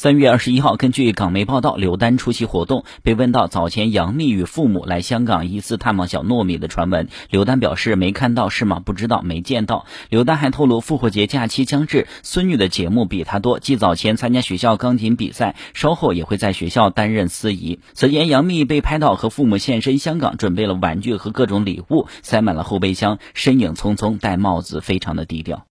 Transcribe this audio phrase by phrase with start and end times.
[0.00, 8.78] 三月二十一号根据港媒报道刘丹出席活动被问到早前杨幂与父母来香港疑似探望小糯米的传闻刘丹表示没看到是吗？
[8.78, 9.86] 不知道没见到。
[10.08, 17.80] 刘丹还透露复活节假期将至孙女的节目比她多既早前参加学校钢琴比赛稍后也会在学校担任司仪。
[17.92, 25.66] 此前杨幂被拍到和父母现身香港准备了玩具和各种礼物塞满了后备箱身影匆匆戴帽子非常的低调。